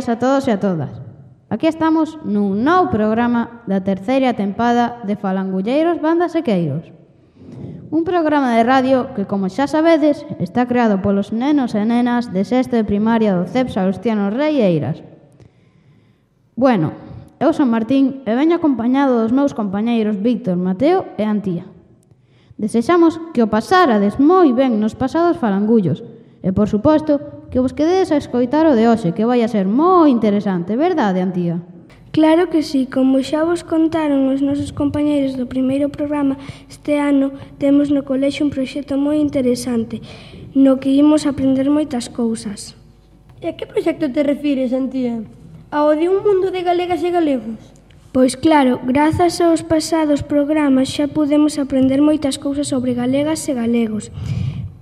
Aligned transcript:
días 0.00 0.08
a 0.08 0.18
todos 0.18 0.48
e 0.48 0.52
a 0.56 0.60
todas. 0.60 0.96
Aquí 1.52 1.68
estamos 1.68 2.16
nun 2.24 2.64
novo 2.64 2.88
programa 2.88 3.60
da 3.68 3.84
terceira 3.84 4.32
tempada 4.32 5.04
de 5.04 5.12
Falangulleiros, 5.12 6.00
Bandas 6.00 6.32
e 6.32 6.40
Queiros. 6.40 6.88
Un 7.92 8.08
programa 8.08 8.56
de 8.56 8.64
radio 8.64 9.12
que, 9.12 9.28
como 9.28 9.52
xa 9.52 9.68
sabedes, 9.68 10.24
está 10.40 10.64
creado 10.64 11.04
polos 11.04 11.36
nenos 11.36 11.76
e 11.76 11.84
nenas 11.84 12.32
de 12.32 12.48
sexto 12.48 12.80
de 12.80 12.88
primaria 12.88 13.36
do 13.36 13.44
CEP 13.44 13.68
Salustiano 13.68 14.32
Rei 14.32 14.64
Eiras. 14.64 15.04
Bueno, 16.56 16.96
eu 17.36 17.52
son 17.52 17.68
Martín 17.68 18.24
e 18.24 18.32
veño 18.32 18.56
acompañado 18.56 19.20
dos 19.20 19.36
meus 19.36 19.52
compañeiros 19.52 20.16
Víctor, 20.16 20.56
Mateo 20.56 21.12
e 21.20 21.28
Antía. 21.28 21.68
Desexamos 22.56 23.20
que 23.36 23.44
o 23.44 23.52
pasarades 23.52 24.16
moi 24.16 24.48
ben 24.56 24.80
nos 24.80 24.96
pasados 24.96 25.36
falangullos 25.36 26.00
e, 26.40 26.56
por 26.56 26.72
suposto, 26.72 27.39
que 27.50 27.58
vos 27.58 27.74
quededes 27.74 28.12
a 28.12 28.16
escoitar 28.16 28.66
o 28.66 28.78
de 28.78 28.86
hoxe, 28.86 29.12
que 29.12 29.26
vai 29.26 29.42
a 29.42 29.50
ser 29.50 29.66
moi 29.66 30.08
interesante, 30.08 30.78
verdade, 30.78 31.20
Antía? 31.20 31.58
Claro 32.12 32.50
que 32.50 32.62
sí, 32.62 32.86
como 32.86 33.22
xa 33.22 33.46
vos 33.46 33.62
contaron 33.62 34.26
os 34.30 34.42
nosos 34.42 34.74
compañeiros 34.74 35.38
do 35.38 35.46
primeiro 35.46 35.90
programa, 35.90 36.38
este 36.66 36.98
ano 36.98 37.30
temos 37.58 37.90
no 37.94 38.02
colexo 38.02 38.42
un 38.42 38.50
proxecto 38.50 38.98
moi 38.98 39.18
interesante, 39.18 40.02
no 40.54 40.82
que 40.82 40.90
imos 40.90 41.22
aprender 41.26 41.70
moitas 41.70 42.10
cousas. 42.10 42.74
E 43.38 43.46
a 43.46 43.54
que 43.54 43.66
proxecto 43.66 44.10
te 44.10 44.26
refires, 44.26 44.74
Antía? 44.74 45.22
Ao 45.70 45.94
de 45.94 46.10
un 46.10 46.26
mundo 46.26 46.50
de 46.50 46.66
galegas 46.66 47.02
e 47.06 47.14
galegos? 47.14 47.58
Pois 48.10 48.34
claro, 48.34 48.82
grazas 48.82 49.38
aos 49.38 49.62
pasados 49.62 50.26
programas 50.26 50.90
xa 50.90 51.06
podemos 51.06 51.62
aprender 51.62 52.02
moitas 52.02 52.42
cousas 52.42 52.66
sobre 52.66 52.90
galegas 52.98 53.46
e 53.46 53.54
galegos. 53.54 54.10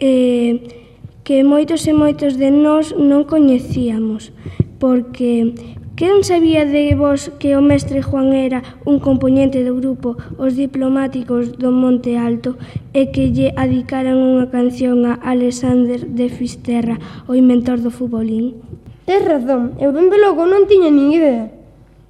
Eh, 0.01 0.88
que 1.29 1.45
moitos 1.45 1.85
e 1.85 1.93
moitos 1.93 2.41
de 2.41 2.49
nós 2.49 2.97
non 2.97 3.29
coñecíamos, 3.29 4.33
porque 4.81 5.53
quen 5.93 6.25
sabía 6.25 6.65
de 6.65 6.97
vos 6.97 7.29
que 7.37 7.53
o 7.53 7.61
mestre 7.61 8.01
Juan 8.01 8.33
era 8.33 8.65
un 8.89 8.97
componente 8.97 9.61
do 9.61 9.77
grupo 9.77 10.17
Os 10.41 10.57
Diplomáticos 10.57 11.53
do 11.61 11.69
Monte 11.69 12.17
Alto 12.17 12.57
e 12.97 13.13
que 13.13 13.29
lle 13.29 13.53
adicaran 13.61 14.17
unha 14.17 14.49
canción 14.49 15.05
a 15.05 15.21
Alexander 15.21 16.01
de 16.01 16.33
Fisterra, 16.33 16.97
o 17.29 17.37
inventor 17.37 17.85
do 17.85 17.93
futbolín? 17.93 18.65
Tes 19.05 19.21
razón, 19.21 19.77
eu 19.85 19.93
dende 19.93 20.17
logo 20.17 20.49
non 20.49 20.65
tiña 20.65 20.89
nin 20.89 21.13
idea. 21.13 21.53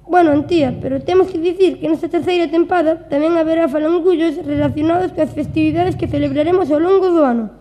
Bueno, 0.07 0.31
Antía, 0.31 0.79
pero 0.79 1.03
temos 1.03 1.27
que 1.27 1.43
dicir 1.43 1.83
que 1.83 1.91
nesta 1.91 2.07
terceira 2.07 2.47
tempada 2.47 3.11
tamén 3.11 3.35
haberá 3.35 3.67
falangullos 3.67 4.39
relacionados 4.47 5.11
coas 5.11 5.35
festividades 5.35 5.99
que 5.99 6.07
celebraremos 6.07 6.71
ao 6.71 6.79
longo 6.79 7.11
do 7.11 7.27
ano. 7.27 7.58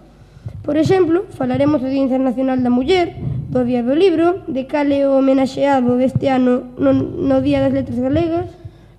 Por 0.68 0.76
exemplo, 0.76 1.24
falaremos 1.32 1.80
do 1.80 1.88
Día 1.88 2.04
Internacional 2.04 2.60
da 2.60 2.68
Muller, 2.68 3.16
do 3.48 3.64
Día 3.64 3.80
do 3.80 3.96
Libro, 3.96 4.44
de 4.52 4.68
cale 4.68 5.08
o 5.08 5.16
homenaxeado 5.16 5.96
deste 5.96 6.28
ano 6.28 6.76
no, 6.76 6.92
no 6.92 7.40
Día 7.40 7.64
das 7.64 7.72
Letras 7.72 7.96
Galegas. 7.96 8.52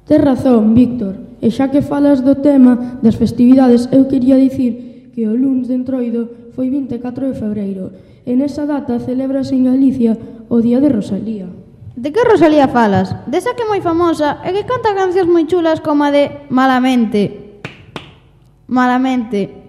Tes 0.09 0.17
razón, 0.17 0.73
Víctor, 0.73 1.21
e 1.37 1.53
xa 1.53 1.69
que 1.69 1.85
falas 1.85 2.25
do 2.25 2.41
tema 2.41 2.97
das 3.05 3.21
festividades, 3.21 3.85
eu 3.93 4.09
quería 4.09 4.33
dicir 4.41 5.13
que 5.13 5.29
o 5.29 5.37
luns 5.37 5.69
de 5.69 5.77
Entroido 5.77 6.49
foi 6.57 6.73
24 6.73 7.29
de 7.29 7.37
febreiro, 7.37 7.93
e 8.25 8.33
nesa 8.33 8.65
data 8.65 8.97
celebras 8.97 9.53
en 9.53 9.69
Galicia 9.69 10.17
o 10.49 10.65
Día 10.65 10.81
de 10.81 10.89
Rosalía. 10.89 11.45
De 11.93 12.09
que 12.09 12.25
Rosalía 12.25 12.65
falas? 12.65 13.13
Desa 13.29 13.53
que 13.53 13.61
é 13.61 13.69
moi 13.69 13.85
famosa 13.85 14.41
e 14.41 14.57
que 14.57 14.65
canta 14.65 14.97
cancións 14.97 15.29
moi 15.29 15.45
chulas 15.45 15.85
como 15.85 16.01
a 16.01 16.09
de 16.09 16.49
Malamente. 16.49 17.61
Malamente. 18.65 19.68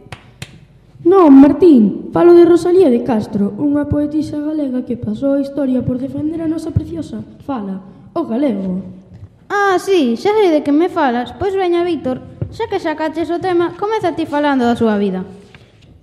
Non, 1.00 1.32
Martín, 1.32 2.12
falo 2.12 2.36
de 2.36 2.44
Rosalía 2.44 2.92
de 2.92 3.00
Castro, 3.00 3.56
unha 3.56 3.88
poetisa 3.88 4.36
galega 4.36 4.84
que 4.84 5.00
pasou 5.00 5.32
a 5.32 5.40
historia 5.40 5.80
por 5.80 5.96
defender 5.96 6.44
a 6.44 6.50
nosa 6.50 6.76
preciosa 6.76 7.24
fala, 7.48 7.80
o 8.12 8.28
galego. 8.28 8.84
Ah, 9.48 9.80
sí, 9.80 10.20
xa 10.20 10.28
sei 10.36 10.52
de 10.52 10.60
que 10.60 10.76
me 10.76 10.92
falas. 10.92 11.32
Pois 11.40 11.56
veña, 11.56 11.88
Víctor, 11.88 12.20
xa 12.52 12.68
que 12.68 12.76
sacaches 12.76 13.32
o 13.32 13.40
tema, 13.40 13.72
comeza 13.80 14.12
ti 14.12 14.28
falando 14.28 14.68
da 14.68 14.76
súa 14.76 15.00
vida. 15.00 15.24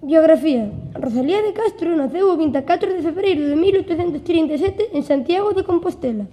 Biografía. 0.01 0.73
Rosalía 0.97 1.45
de 1.45 1.53
Castro 1.53 1.93
naceu 1.93 2.33
o 2.33 2.39
24 2.41 2.97
de 2.97 3.05
febreiro 3.05 3.45
de 3.45 3.53
1837 3.53 4.97
en 4.97 5.05
Santiago 5.05 5.53
de 5.53 5.61
Compostela, 5.61 6.25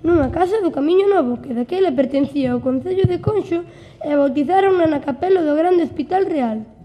nunha 0.00 0.32
casa 0.32 0.64
do 0.64 0.72
Camiño 0.72 1.04
Novo 1.04 1.44
que 1.44 1.52
daquela 1.52 1.92
pertencía 1.92 2.56
ao 2.56 2.64
Concello 2.64 3.04
de 3.04 3.20
Conxo 3.20 3.60
e 4.00 4.08
bautizaron 4.16 4.80
na 4.88 5.04
capela 5.04 5.44
do 5.44 5.52
Grande 5.52 5.84
Hospital 5.84 6.24
Real. 6.24 6.79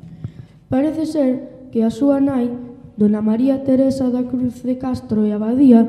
Parece 0.70 1.06
ser 1.06 1.70
que 1.70 1.86
a 1.86 1.94
súa 1.94 2.18
nai, 2.18 2.50
dona 2.98 3.22
María 3.22 3.62
Teresa 3.62 4.10
da 4.10 4.26
Cruz 4.26 4.66
de 4.66 4.82
Castro 4.82 5.22
e 5.22 5.30
Abadía, 5.30 5.86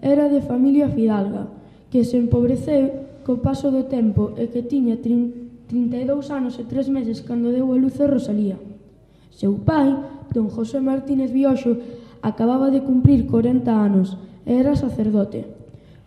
era 0.00 0.32
de 0.32 0.40
familia 0.40 0.88
fidalga, 0.88 1.52
que 1.92 2.08
se 2.08 2.16
empobreceu 2.16 3.20
co 3.20 3.44
paso 3.44 3.68
do 3.68 3.84
tempo 3.84 4.32
e 4.40 4.48
que 4.48 4.64
tiña 4.64 4.96
32 4.96 6.32
anos 6.32 6.56
e 6.56 6.64
3 6.64 6.88
meses 6.88 7.20
cando 7.20 7.52
deu 7.52 7.68
a 7.68 7.76
luz 7.76 8.00
a 8.00 8.08
Rosalía. 8.08 8.56
Seu 9.28 9.60
pai, 9.60 9.92
don 10.32 10.48
José 10.48 10.80
Martínez 10.80 11.28
Bioxo, 11.28 11.76
acababa 12.24 12.72
de 12.72 12.80
cumprir 12.80 13.28
40 13.28 13.68
anos 13.68 14.16
e 14.48 14.56
era 14.56 14.72
sacerdote. 14.72 15.44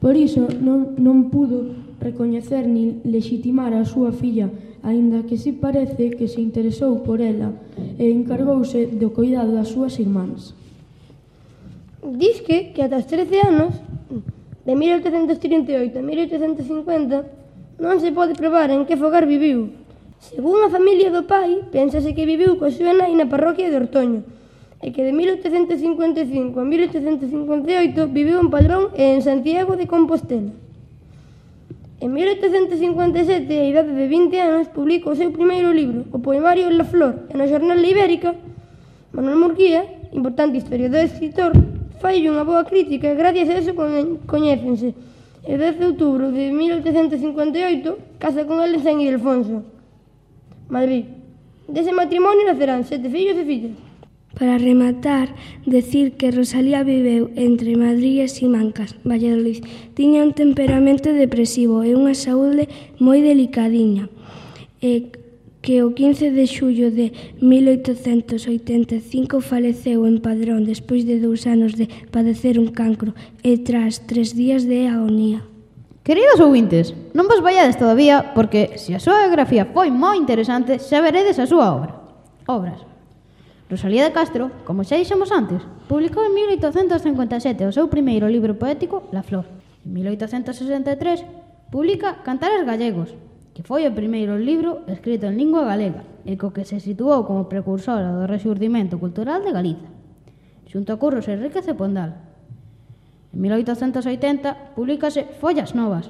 Por 0.02 0.18
iso 0.18 0.50
non, 0.58 0.98
non 0.98 1.30
pudo 1.30 1.70
recoñecer 2.02 2.66
nin 2.66 3.02
legitimar 3.06 3.78
a 3.78 3.86
súa 3.86 4.10
filla, 4.10 4.50
aínda 4.82 5.26
que 5.30 5.38
si 5.38 5.54
parece 5.54 6.18
que 6.18 6.26
se 6.26 6.42
interesou 6.42 7.06
por 7.06 7.22
ela 7.22 7.67
e 7.98 8.14
encargouse 8.14 8.86
do 8.94 9.10
cuidado 9.10 9.52
das 9.52 9.74
súas 9.74 9.98
irmáns. 9.98 10.54
Disque 12.06 12.72
que 12.72 12.86
ata 12.86 13.02
os 13.02 13.10
13 13.10 13.42
anos, 13.42 13.74
de 14.64 14.74
1838 14.78 15.98
a 15.98 16.04
1850, 16.06 17.82
non 17.82 17.98
se 17.98 18.14
pode 18.14 18.38
probar 18.38 18.70
en 18.70 18.86
que 18.86 18.96
fogar 18.96 19.26
viviu. 19.26 19.74
Según 20.22 20.62
a 20.62 20.74
familia 20.74 21.10
do 21.10 21.26
pai, 21.26 21.66
pensase 21.74 22.14
que 22.14 22.30
viviu 22.30 22.58
coa 22.58 22.74
súa 22.74 22.94
nai 22.94 23.14
na 23.18 23.30
parroquia 23.30 23.70
de 23.70 23.78
Ortoño, 23.78 24.22
e 24.82 24.94
que 24.94 25.02
de 25.02 25.14
1855 25.14 26.54
a 26.58 26.66
1858 26.66 28.14
viviu 28.14 28.38
en 28.38 28.50
Padrón 28.54 28.94
e 28.94 29.18
en 29.18 29.26
Santiago 29.26 29.74
de 29.74 29.90
Compostela. 29.90 30.67
En 32.00 32.14
1857, 32.14 33.60
a 33.60 33.66
idade 33.66 33.90
de 33.90 34.06
20 34.06 34.38
anos, 34.38 34.68
publica 34.70 35.10
o 35.10 35.18
seu 35.18 35.34
primeiro 35.34 35.74
libro, 35.74 36.06
o 36.14 36.22
poemario 36.22 36.70
La 36.70 36.86
Flor, 36.86 37.26
e 37.26 37.34
na 37.34 37.50
Xornal 37.50 37.82
Ibérica, 37.82 38.38
Manuel 39.10 39.42
Murguía, 39.42 39.82
importante 40.14 40.62
historiador 40.62 41.02
e 41.02 41.10
escritor, 41.10 41.58
fai 41.98 42.22
unha 42.30 42.46
boa 42.46 42.70
crítica 42.70 43.10
e 43.10 43.18
gracias 43.18 43.50
a 43.50 43.58
eso 43.58 43.74
coñécense. 44.30 44.94
E 45.42 45.54
10 45.58 45.82
de 45.82 45.86
outubro 45.90 46.30
de 46.30 46.54
1858, 46.54 48.22
casa 48.22 48.46
con 48.46 48.62
el 48.62 48.78
en 48.78 48.84
San 48.86 49.02
Ildefonso, 49.02 49.66
Madrid. 50.70 51.10
Dese 51.66 51.98
matrimonio 51.98 52.46
nacerán 52.46 52.86
sete 52.86 53.10
fillos 53.10 53.42
e 53.42 53.46
fillas. 53.48 53.87
Para 54.38 54.60
rematar, 54.60 55.34
decir 55.66 56.14
que 56.14 56.30
Rosalía 56.30 56.84
viveu 56.84 57.32
entre 57.34 57.76
Madrid 57.76 58.22
e 58.22 58.28
Simancas, 58.30 58.94
Valladolid. 59.02 59.66
Tiña 59.98 60.22
un 60.22 60.38
temperamento 60.38 61.10
depresivo 61.10 61.82
e 61.82 61.98
unha 61.98 62.14
saúde 62.14 62.70
moi 63.02 63.26
delicadiña. 63.26 64.14
E 64.78 65.10
que 65.66 65.82
o 65.82 65.98
15 65.98 66.38
de 66.38 66.46
xullo 66.46 66.94
de 66.94 67.18
1885 67.42 69.42
faleceu 69.42 70.06
en 70.06 70.22
Padrón 70.22 70.70
despois 70.70 71.10
de 71.10 71.18
dous 71.18 71.50
anos 71.50 71.74
de 71.74 71.90
padecer 72.14 72.62
un 72.62 72.70
cancro 72.70 73.18
e 73.42 73.58
tras 73.66 74.06
tres 74.06 74.38
días 74.38 74.70
de 74.70 74.86
agonía. 74.86 75.50
Queridos 76.06 76.40
ouvintes, 76.40 76.94
non 77.18 77.26
vos 77.26 77.42
vaiades 77.42 77.76
todavía 77.76 78.38
porque 78.38 78.78
se 78.78 78.94
a 78.94 79.02
súa 79.02 79.26
biografía 79.26 79.66
foi 79.66 79.90
moi 79.90 80.14
interesante 80.14 80.78
xa 80.78 81.02
veredes 81.02 81.42
a 81.42 81.50
súa 81.50 81.74
obra. 81.74 81.92
Obras. 82.46 82.97
Rosalía 83.70 84.06
de 84.06 84.16
Castro, 84.16 84.48
como 84.64 84.88
xa 84.88 84.96
dixemos 84.96 85.28
antes, 85.28 85.60
publicou 85.92 86.24
en 86.24 86.32
1857 86.32 87.68
o 87.68 87.76
seu 87.76 87.92
primeiro 87.92 88.32
libro 88.32 88.56
poético 88.56 89.12
La 89.12 89.28
Flor. 89.28 89.44
En 89.84 89.92
1863 89.92 91.68
publica 91.68 92.24
Cantares 92.24 92.64
Gallegos, 92.64 93.12
que 93.52 93.68
foi 93.68 93.84
o 93.84 93.92
primeiro 93.92 94.40
libro 94.40 94.88
escrito 94.88 95.28
en 95.28 95.36
lingua 95.36 95.68
galega 95.68 96.08
e 96.24 96.40
co 96.40 96.56
que 96.56 96.64
se 96.64 96.80
situou 96.80 97.28
como 97.28 97.52
precursora 97.52 98.08
do 98.16 98.24
resurdimento 98.24 99.04
cultural 99.04 99.44
de 99.44 99.52
Galiza, 99.52 99.92
xunto 100.72 100.96
a 100.96 101.00
Curros 101.04 101.28
Enríquez 101.28 101.68
e 101.68 101.76
Pondal. 101.76 102.24
En 103.36 103.44
1880 103.44 104.80
publicase 104.80 105.28
Follas 105.44 105.76
Novas, 105.76 106.08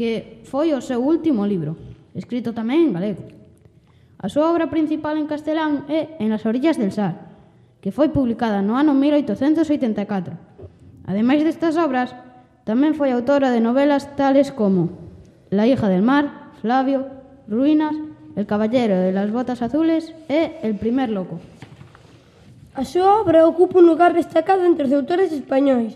que 0.00 0.40
foi 0.48 0.72
o 0.72 0.80
seu 0.80 1.04
último 1.04 1.44
libro, 1.44 1.76
escrito 2.16 2.56
tamén 2.56 2.88
en 2.88 2.96
galego. 2.96 3.35
A 4.26 4.28
súa 4.28 4.50
obra 4.50 4.66
principal 4.66 5.22
en 5.22 5.30
castelán 5.30 5.86
é 5.86 6.18
En 6.18 6.34
las 6.34 6.42
orillas 6.50 6.74
del 6.74 6.90
Sar, 6.90 7.14
que 7.78 7.94
foi 7.94 8.10
publicada 8.10 8.58
no 8.58 8.74
ano 8.74 8.90
1884. 8.90 10.34
Ademais 11.06 11.46
destas 11.46 11.78
obras, 11.78 12.10
tamén 12.66 12.98
foi 12.98 13.14
autora 13.14 13.54
de 13.54 13.62
novelas 13.62 14.18
tales 14.18 14.50
como 14.50 14.98
La 15.54 15.70
hija 15.70 15.86
del 15.86 16.02
mar, 16.02 16.50
Flavio, 16.58 17.06
Ruinas, 17.46 17.94
El 18.34 18.50
caballero 18.50 18.98
de 18.98 19.14
las 19.14 19.30
botas 19.30 19.62
azules 19.62 20.10
e 20.26 20.58
El 20.66 20.74
primer 20.74 21.14
loco. 21.14 21.38
A 22.74 22.82
súa 22.82 23.22
obra 23.22 23.46
ocupa 23.46 23.78
un 23.78 23.86
lugar 23.86 24.10
destacado 24.10 24.66
entre 24.66 24.90
os 24.90 24.96
autores 24.98 25.30
españois. 25.30 25.94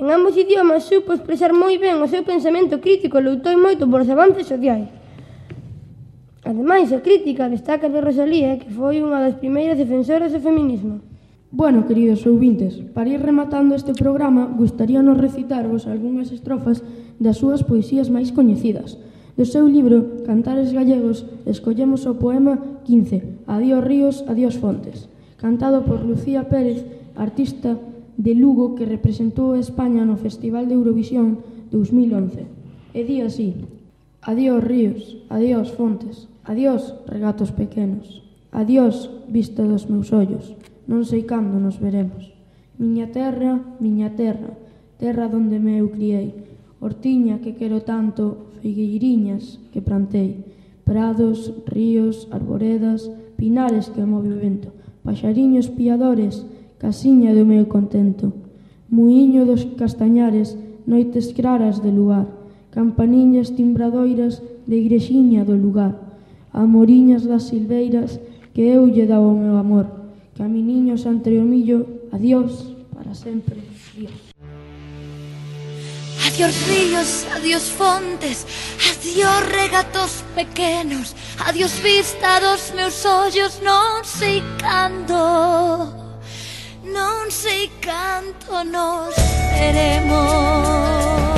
En 0.00 0.08
ambos 0.08 0.32
idiomas 0.32 0.88
supo 0.88 1.12
expresar 1.12 1.52
moi 1.52 1.76
ben 1.76 2.00
o 2.00 2.08
seu 2.08 2.24
pensamento 2.24 2.80
crítico 2.80 3.20
e 3.20 3.26
loutou 3.28 3.52
moito 3.60 3.84
por 3.84 4.00
os 4.00 4.08
avances 4.08 4.48
sociais. 4.48 4.95
Ademais, 6.46 6.94
a 6.94 7.02
crítica 7.02 7.50
destaca 7.50 7.90
de 7.90 7.98
Rosalía, 7.98 8.54
que 8.54 8.70
foi 8.70 9.02
unha 9.02 9.18
das 9.18 9.34
primeiras 9.34 9.74
defensoras 9.74 10.30
do 10.30 10.38
feminismo. 10.38 11.02
Bueno, 11.50 11.90
queridos 11.90 12.22
ouvintes, 12.22 12.78
para 12.94 13.10
ir 13.10 13.18
rematando 13.18 13.74
este 13.74 13.90
programa, 13.98 14.46
gustaríanos 14.46 15.18
recitarvos 15.18 15.90
algunhas 15.90 16.30
estrofas 16.30 16.86
das 17.18 17.42
súas 17.42 17.66
poesías 17.66 18.14
máis 18.14 18.30
coñecidas. 18.30 18.94
Do 19.34 19.42
seu 19.42 19.66
libro 19.66 20.22
Cantares 20.22 20.70
Gallegos 20.70 21.26
escollemos 21.50 22.06
o 22.06 22.14
poema 22.14 22.62
15, 22.86 23.50
Adiós 23.50 23.82
ríos, 23.82 24.22
adiós 24.30 24.54
fontes, 24.54 25.10
cantado 25.42 25.82
por 25.82 26.06
Lucía 26.06 26.46
Pérez, 26.46 26.86
artista 27.18 27.74
de 28.14 28.38
Lugo 28.38 28.78
que 28.78 28.86
representou 28.86 29.58
a 29.58 29.62
España 29.66 30.06
no 30.06 30.14
Festival 30.14 30.70
de 30.70 30.78
Eurovisión 30.78 31.42
2011. 31.74 32.46
E 32.94 33.02
di 33.02 33.18
así, 33.18 33.66
Adiós 34.22 34.58
ríos, 34.62 35.22
adiós 35.30 35.70
fontes, 35.74 36.26
Adiós, 36.46 36.94
regatos 37.10 37.50
pequenos. 37.50 38.22
Adiós, 38.52 39.10
vista 39.26 39.66
dos 39.66 39.90
meus 39.90 40.14
ollos. 40.14 40.54
Non 40.86 41.02
sei 41.02 41.26
cando 41.26 41.58
nos 41.58 41.82
veremos. 41.82 42.30
Miña 42.78 43.10
terra, 43.10 43.58
miña 43.82 44.14
terra, 44.14 44.54
terra 44.94 45.26
donde 45.26 45.58
me 45.58 45.82
eu 45.82 45.90
criei. 45.90 46.46
Hortiña 46.78 47.42
que 47.42 47.58
quero 47.58 47.82
tanto, 47.82 48.54
figueiriñas 48.62 49.58
que 49.74 49.82
plantei. 49.82 50.46
Prados, 50.86 51.50
ríos, 51.66 52.30
arboredas, 52.30 53.10
pinares 53.34 53.90
que 53.90 54.06
move 54.06 54.30
o 54.30 54.38
vento. 54.38 54.70
Paxariños 55.02 55.66
piadores, 55.74 56.46
casiña 56.78 57.34
do 57.34 57.42
meu 57.42 57.66
contento. 57.66 58.30
Muiño 58.86 59.50
dos 59.50 59.66
castañares, 59.74 60.54
noites 60.86 61.34
claras 61.34 61.82
de 61.82 61.90
luar. 61.90 62.30
Campaniñas 62.70 63.58
timbradoiras 63.58 64.46
de 64.70 64.78
igrexiña 64.78 65.42
do 65.42 65.58
lugar 65.58 66.05
amoriñas 66.56 67.28
das 67.28 67.44
silveiras 67.44 68.18
que 68.54 68.62
eu 68.62 68.88
lle 68.88 69.04
daba 69.06 69.28
o 69.28 69.38
meu 69.38 69.56
amor. 69.56 69.86
Caminiños 70.36 71.04
entre 71.06 71.38
o 71.38 71.44
millo, 71.44 72.08
adiós 72.10 72.72
para 72.94 73.14
sempre. 73.14 73.60
Adiós. 73.92 74.26
Adiós 76.26 76.56
ríos, 76.68 77.26
adiós 77.36 77.68
fontes, 77.68 78.46
adiós 78.90 79.40
regatos 79.52 80.24
pequenos, 80.34 81.14
adiós 81.46 81.72
vista 81.78 82.40
dos 82.40 82.72
meus 82.74 83.04
ollos, 83.04 83.60
non 83.62 84.02
sei 84.02 84.42
canto, 84.58 85.14
non 86.82 87.30
sei 87.30 87.70
canto 87.80 88.64
nos 88.64 89.14
veremos. 89.56 91.35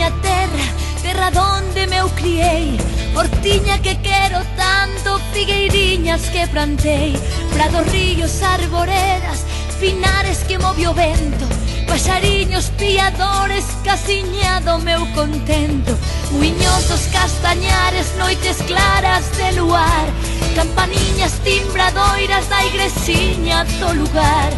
miña 0.00 0.10
terra, 0.22 0.64
terra 1.02 1.30
donde 1.30 1.86
me 1.86 1.96
eu 1.98 2.08
criei. 2.10 2.78
Hortiña 3.14 3.78
que 3.82 3.94
quero 3.96 4.40
tanto, 4.56 5.20
figueiriñas 5.34 6.22
que 6.30 6.46
plantei. 6.46 7.12
Prados, 7.52 7.86
ríos, 7.92 8.42
arboredas, 8.42 9.44
finares 9.78 10.38
que 10.48 10.58
movió 10.58 10.94
vento. 10.94 11.44
Paxariños 11.86 12.70
piadores, 12.78 13.66
casiñado 13.84 14.78
meu 14.78 15.04
contento. 15.12 15.92
Muiñosos 16.30 17.02
castañares, 17.12 18.14
noites 18.16 18.56
claras 18.66 19.24
de 19.36 19.52
luar. 19.52 20.06
Campaniñas 20.54 21.32
timbradoiras 21.44 22.48
da 22.48 22.64
igresiña 22.64 23.64
do 23.80 23.92
lugar. 23.92 24.50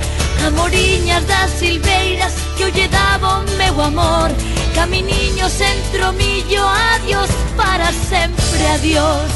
Amoriñas 0.47 1.27
das 1.27 1.51
silveiras 1.51 2.33
que 2.57 2.63
eu 2.63 2.71
lle 2.71 2.87
daba 2.87 3.41
o 3.41 3.51
meu 3.57 3.81
amor. 3.81 4.31
Caminiños 4.75 5.61
entre 5.61 6.05
o 6.05 6.13
millo, 6.13 6.67
adiós, 6.95 7.31
para 7.57 7.93
sempre 7.93 8.67
adiós. 8.75 9.31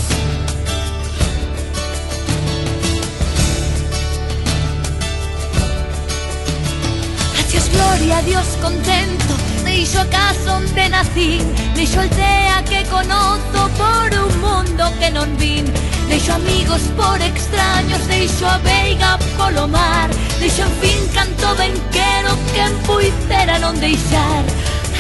Adiós 7.39 7.69
gloria, 7.69 8.19
adiós 8.19 8.47
contento 8.61 9.35
Deixo 9.65 10.01
a 10.01 10.05
casa 10.07 10.55
onde 10.55 10.89
nacín 10.89 11.55
Deixo 11.75 12.01
aldea 12.01 12.63
que 12.65 12.85
conozo 12.85 13.71
por 13.77 14.09
un 14.19 14.41
mundo 14.41 14.85
que 14.99 15.11
non 15.11 15.37
vin 15.37 15.65
Deixo 16.09 16.33
amigos 16.33 16.83
por 16.97 17.21
extraños 17.21 18.07
Deixo 18.09 18.47
a 18.47 18.59
veiga 18.59 19.19
polo 19.37 19.69
mar 19.69 20.09
Deixo 20.41 20.63
en 20.63 20.73
fin 20.81 21.01
canto 21.15 21.55
ben 21.57 21.75
quero 21.93 22.33
Quen 22.55 22.73
puidera 22.87 23.59
non 23.59 23.79
deixar 23.81 24.45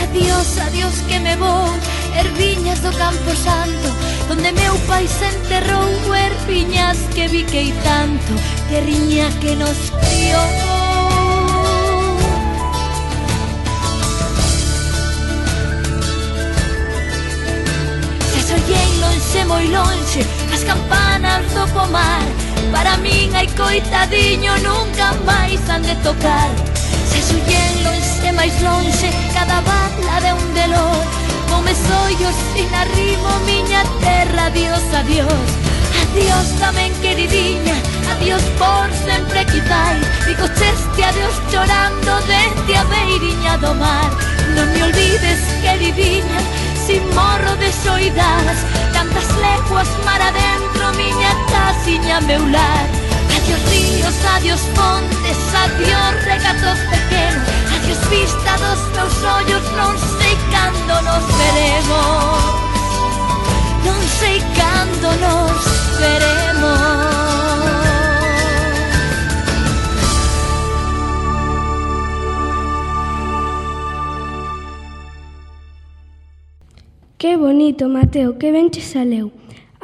Adiós, 0.02 0.58
adiós 0.66 0.94
que 1.08 1.18
me 1.18 1.36
vou 1.36 1.68
Erviñas 2.18 2.80
do 2.80 2.92
Campo 2.92 3.30
Santo 3.36 3.88
Donde 4.28 4.52
meu 4.52 4.74
pai 4.88 5.06
se 5.06 5.26
enterrou. 5.26 6.14
Erviñas 6.14 6.98
que 7.14 7.28
viquei 7.28 7.72
tanto 7.82 8.34
Terriña 8.68 9.28
que 9.40 9.54
nos 9.54 9.90
criou. 9.90 10.86
Lonxe, 19.36 19.44
moi 19.44 19.66
lonxe 19.68 20.26
As 20.52 20.62
campanas 20.64 21.44
do 21.52 21.66
pomar. 21.72 22.22
Para 22.72 22.96
min 22.98 23.34
hai 23.34 23.46
coitadiño 23.48 24.52
Nunca 24.62 25.14
máis 25.24 25.60
han 25.68 25.82
de 25.82 25.94
tocar. 26.02 26.75
Se 27.16 27.22
sullendo 27.32 27.90
e 28.28 28.32
máis 28.32 28.52
longe 28.60 29.08
Cada 29.32 29.62
bala 29.62 30.20
de 30.20 30.32
un 30.34 30.54
delor 30.54 31.00
Con 31.48 31.64
mes 31.64 31.78
ollos 32.04 32.36
sin 32.52 32.68
arrimo 32.74 33.30
Miña 33.46 33.84
terra, 34.00 34.46
adiós, 34.46 34.84
adiós. 34.92 35.48
Adiós 36.02 36.46
tamén 36.60 36.92
queridiña 37.00 37.72
Adiós 38.12 38.44
por 38.60 38.88
sempre 39.08 39.48
quitai 39.48 39.96
E 40.28 40.32
cheste 40.60 41.00
adiós 41.00 41.36
chorando 41.48 42.12
Dende 42.28 42.76
a 42.76 42.84
beiriña 42.84 43.56
do 43.64 43.72
mar. 43.80 44.12
Non 44.52 44.68
me 44.76 44.80
olvides 44.84 45.40
queridiña 45.64 46.40
Sin 46.84 47.00
morro 47.16 47.56
de 47.56 47.72
xoidas 47.72 48.56
Tantas 48.92 49.28
leguas 49.40 49.88
mar 50.04 50.20
adentro 50.20 50.92
Miña 51.00 51.32
casiña 51.48 52.20
meu 52.28 52.44
lar 52.52 53.05
ríos, 53.76 54.24
adiós 54.24 54.60
pontes, 54.74 55.38
adiós 55.54 56.24
regatos 56.24 56.78
pequenos 56.90 57.48
Adiós 57.74 57.98
vista 58.08 58.52
dos 58.58 58.80
teus 58.92 59.16
ollos, 59.24 59.64
non 59.76 59.94
sei 60.18 60.34
cando 60.50 60.94
nos 61.06 61.24
veremos 61.38 62.54
Non 63.84 64.00
sei 64.18 64.38
cando 64.56 65.08
nos 65.22 65.60
veremos 66.00 67.16
Que 77.18 77.36
bonito, 77.36 77.88
Mateo, 77.88 78.36
que 78.38 78.52
ben 78.52 78.68
che 78.68 78.82
saleu. 78.82 79.32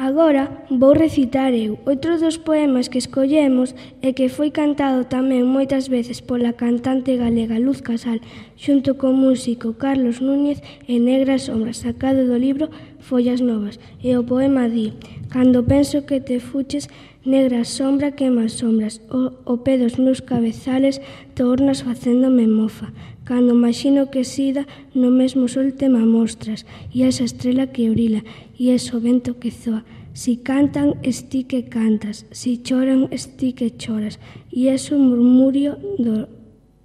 Agora 0.03 0.51
vou 0.69 0.95
recitar 0.95 1.55
eu 1.55 1.79
outro 1.87 2.19
dos 2.19 2.37
poemas 2.37 2.89
que 2.89 2.99
escollemos 2.99 3.73
e 4.03 4.13
que 4.13 4.27
foi 4.37 4.51
cantado 4.51 5.07
tamén 5.07 5.47
moitas 5.47 5.87
veces 5.87 6.19
pola 6.19 6.59
cantante 6.59 7.15
galega 7.15 7.63
Luz 7.63 7.79
Casal 7.87 8.19
xunto 8.59 8.99
co 8.99 9.15
músico 9.15 9.79
Carlos 9.79 10.19
Núñez 10.19 10.59
e 10.91 10.99
Negras 10.99 11.47
Sombras 11.47 11.87
sacado 11.87 12.27
do 12.27 12.35
libro 12.35 12.67
Follas 12.99 13.39
Novas. 13.39 13.79
E 14.03 14.11
o 14.19 14.27
poema 14.27 14.67
di 14.67 14.91
Cando 15.31 15.63
penso 15.63 16.03
que 16.03 16.19
te 16.19 16.43
fuches 16.43 16.91
Negra 17.25 17.65
sombra 17.65 18.11
quema 18.11 18.49
sombras, 18.49 19.01
o, 19.09 19.31
o 19.47 19.63
pé 19.63 19.79
dos 19.79 19.95
meus 19.97 20.21
cabezales 20.21 21.01
tornas 21.39 21.87
facéndome 21.87 22.49
mofa. 22.49 22.91
Cando 23.23 23.55
imagino 23.55 24.11
que 24.11 24.25
sida, 24.25 24.67
no 24.93 25.13
mesmo 25.13 25.47
sol 25.47 25.71
te 25.79 25.89
mostras, 25.89 26.67
e 26.91 27.07
esa 27.07 27.23
estrela 27.23 27.71
que 27.71 27.89
orila, 27.89 28.25
e 28.59 28.75
ese 28.75 28.99
vento 28.99 29.39
que 29.39 29.53
zoa. 29.53 29.85
Si 30.15 30.43
cantan, 30.43 30.99
esti 31.05 31.45
que 31.45 31.71
cantas, 31.71 32.27
si 32.33 32.59
choran, 32.59 33.07
esti 33.13 33.53
que 33.53 33.71
choras, 33.71 34.19
e 34.51 34.67
ese 34.67 34.99
murmurio 34.99 35.79
do, 36.03 36.27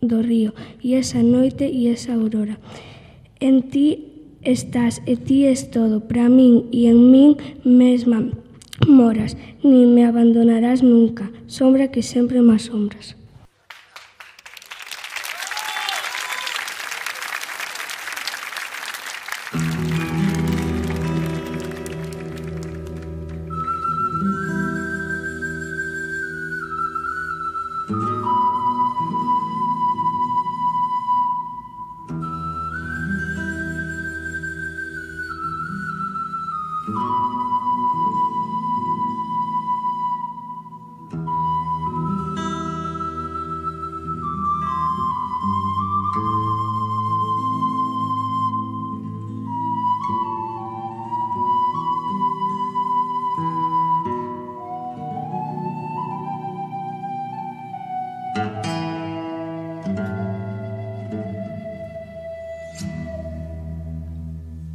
do 0.06 0.22
río, 0.22 0.54
e 0.86 0.94
esa 0.94 1.24
noite 1.26 1.66
e 1.66 1.90
esa 1.90 2.14
aurora. 2.14 2.62
En 3.42 3.74
ti 3.74 4.38
estás 4.46 5.02
e 5.10 5.18
ti 5.18 5.50
es 5.50 5.74
todo, 5.74 6.06
para 6.06 6.30
min 6.30 6.70
e 6.70 6.86
en 6.86 7.10
min 7.10 7.42
mesma 7.66 8.22
moras 8.86 9.36
Ni 9.64 9.86
me 9.86 10.06
abandonarás 10.06 10.84
nunca 10.84 11.32
Sombra 11.48 11.90
que 11.90 12.04
sempre 12.04 12.42
máis 12.42 12.70
sombras 12.70 13.17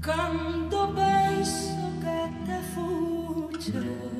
Cando 0.02 0.92
penso 0.97 1.76
que 2.00 2.18
te 2.44 2.59
fugge. 2.75 4.12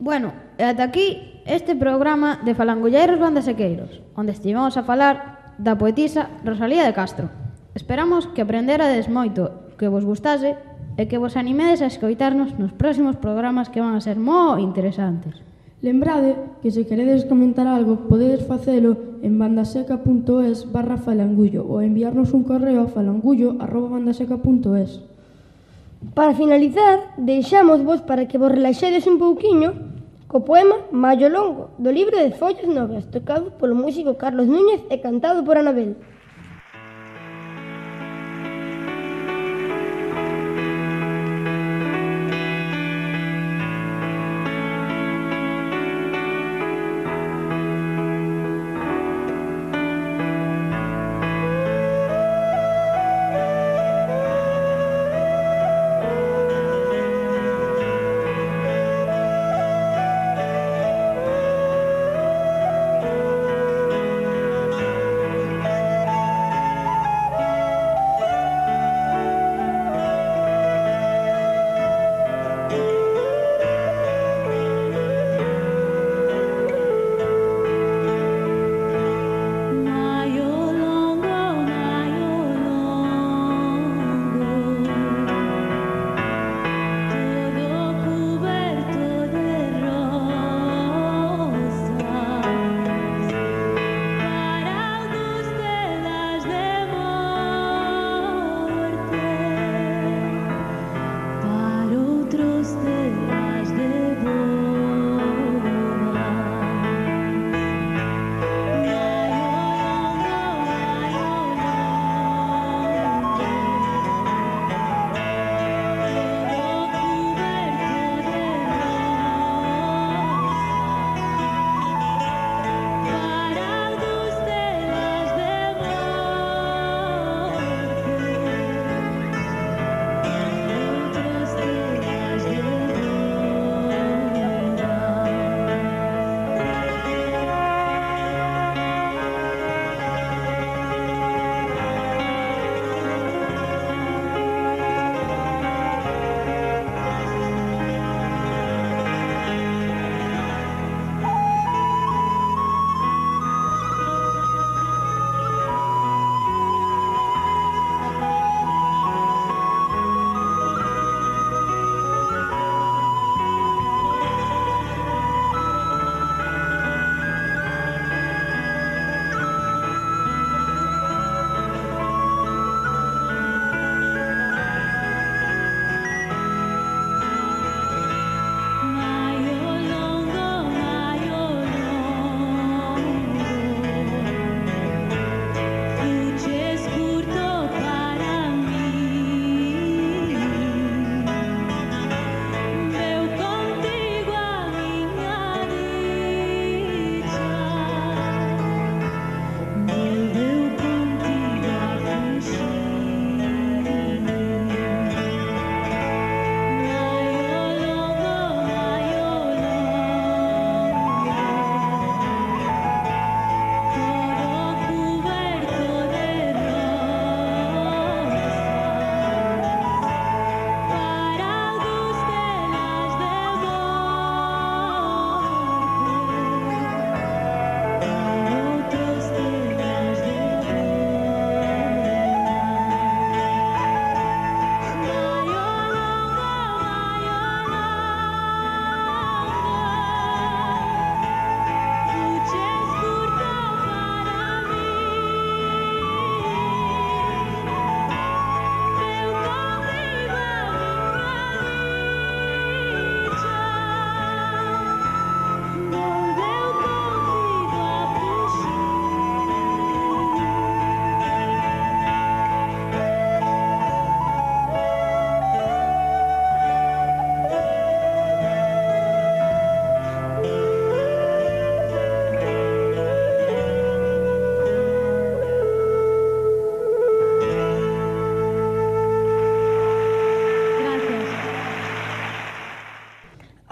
Bueno, 0.00 0.32
e 0.56 0.64
ata 0.64 0.88
aquí 0.88 1.44
este 1.44 1.76
programa 1.76 2.40
de 2.40 2.56
Falangulleiros 2.56 3.20
Bandasequeiros, 3.20 4.00
onde 4.16 4.32
estivemos 4.32 4.80
a 4.80 4.82
falar 4.88 5.52
da 5.60 5.76
poetisa 5.76 6.32
Rosalía 6.40 6.88
de 6.88 6.96
Castro. 6.96 7.28
Esperamos 7.76 8.24
que 8.32 8.40
aprenderades 8.40 9.12
moito, 9.12 9.68
que 9.76 9.92
vos 9.92 10.08
gustase 10.08 10.56
e 10.96 11.04
que 11.04 11.20
vos 11.20 11.36
animedes 11.36 11.84
a 11.84 11.92
escoitarnos 11.92 12.56
nos 12.56 12.72
próximos 12.72 13.20
programas 13.20 13.68
que 13.68 13.84
van 13.84 13.92
a 13.92 14.00
ser 14.00 14.16
moi 14.16 14.64
interesantes. 14.64 15.36
Lembrade 15.84 16.32
que 16.64 16.72
se 16.72 16.88
queredes 16.88 17.28
comentar 17.28 17.68
algo 17.68 18.08
podedes 18.08 18.48
facelo 18.48 19.20
en 19.20 19.36
bandaseca.es 19.36 20.64
barra 20.72 20.96
falangullo 20.96 21.68
ou 21.68 21.84
enviarnos 21.84 22.32
un 22.32 22.48
correo 22.48 22.88
a 22.88 22.92
falangullo 22.92 23.60
arroba 23.60 24.00
bandaseca.es. 24.00 25.04
Para 26.16 26.32
finalizar, 26.32 27.12
deixamos 27.20 27.84
vos 27.84 28.00
para 28.00 28.24
que 28.24 28.40
vos 28.40 28.48
relaxedes 28.48 29.04
un 29.04 29.20
pouquiño 29.20 29.89
co 30.30 30.38
poema 30.38 30.76
Maio 30.92 31.28
Longo, 31.28 31.70
do 31.76 31.90
libro 31.90 32.16
de 32.16 32.30
follas 32.38 32.68
novas, 32.68 33.04
tocado 33.10 33.50
polo 33.58 33.74
músico 33.74 34.14
Carlos 34.14 34.46
Núñez 34.46 34.80
e 34.88 34.96
cantado 35.02 35.42
por 35.42 35.58
Anabel. 35.58 35.96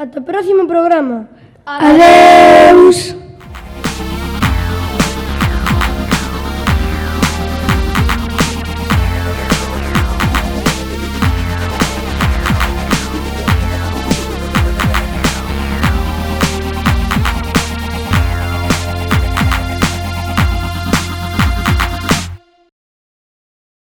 ata 0.08 0.20
o 0.20 0.22
próximo 0.22 0.66
programa. 0.66 1.28
Adeus! 1.64 1.98
Adeus. 2.72 3.17